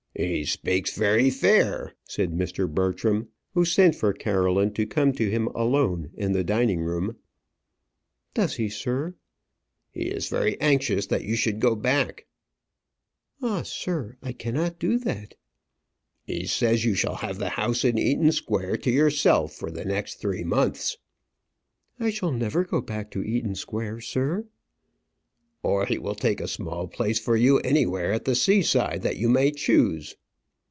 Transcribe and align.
"He 0.13 0.45
speaks 0.45 0.95
very 0.95 1.29
fair," 1.31 1.95
said 2.03 2.31
Mr. 2.31 2.69
Bertram, 2.69 3.29
who 3.55 3.65
sent 3.65 3.95
for 3.95 4.11
Caroline 4.13 4.71
to 4.73 4.85
come 4.85 5.13
to 5.13 5.29
him 5.31 5.47
alone 5.47 6.11
in 6.13 6.33
the 6.33 6.43
dining 6.43 6.81
room. 6.81 7.15
"Does 8.35 8.57
he, 8.57 8.69
sir?" 8.69 9.15
"He 9.89 10.01
is 10.03 10.27
very 10.29 10.59
anxious 10.61 11.07
that 11.07 11.23
you 11.23 11.35
should 11.35 11.59
go 11.61 11.75
back." 11.75 12.27
"Ah, 13.41 13.63
sir, 13.63 14.17
I 14.21 14.33
cannot 14.33 14.77
do 14.79 14.99
that." 14.99 15.37
"He 16.25 16.45
says 16.45 16.85
you 16.85 16.93
shall 16.93 17.15
have 17.15 17.39
the 17.39 17.49
house 17.49 17.83
in 17.85 17.97
Eaton 17.97 18.31
Square 18.33 18.77
to 18.79 18.91
yourself 18.91 19.53
for 19.53 19.71
the 19.71 19.85
next 19.85 20.15
three 20.15 20.43
months." 20.43 20.97
"I 21.99 22.11
shall 22.11 22.31
never 22.33 22.63
go 22.63 22.81
back 22.81 23.09
to 23.11 23.23
Eaton 23.23 23.55
Square, 23.55 24.01
sir." 24.01 24.45
"Or 25.63 25.85
he 25.85 25.99
will 25.99 26.15
take 26.15 26.41
a 26.41 26.47
small 26.47 26.87
place 26.87 27.19
for 27.19 27.35
you 27.37 27.59
anywhere 27.59 28.13
at 28.13 28.25
the 28.25 28.33
sea 28.33 28.63
side 28.63 29.03
that 29.03 29.17
you 29.17 29.29
may 29.29 29.51
choose." 29.51 30.15